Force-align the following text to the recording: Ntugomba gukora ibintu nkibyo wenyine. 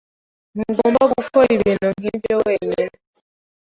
Ntugomba 0.55 1.03
gukora 1.15 1.49
ibintu 1.57 1.87
nkibyo 1.97 2.33
wenyine. 2.45 2.95